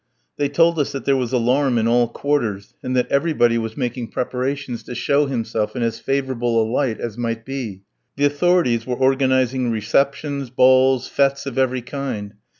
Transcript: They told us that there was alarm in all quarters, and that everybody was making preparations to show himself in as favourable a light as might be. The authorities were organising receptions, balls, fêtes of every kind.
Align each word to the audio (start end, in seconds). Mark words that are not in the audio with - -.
They 0.37 0.49
told 0.49 0.79
us 0.79 0.91
that 0.93 1.05
there 1.05 1.15
was 1.15 1.31
alarm 1.31 1.77
in 1.77 1.87
all 1.87 2.07
quarters, 2.07 2.73
and 2.81 2.95
that 2.95 3.07
everybody 3.11 3.59
was 3.59 3.77
making 3.77 4.07
preparations 4.07 4.81
to 4.85 4.95
show 4.95 5.27
himself 5.27 5.75
in 5.75 5.83
as 5.83 5.99
favourable 5.99 6.59
a 6.59 6.65
light 6.67 6.99
as 6.99 7.19
might 7.19 7.45
be. 7.45 7.83
The 8.15 8.25
authorities 8.25 8.87
were 8.87 8.95
organising 8.95 9.69
receptions, 9.69 10.49
balls, 10.49 11.07
fêtes 11.07 11.45
of 11.45 11.59
every 11.59 11.83
kind. 11.83 12.33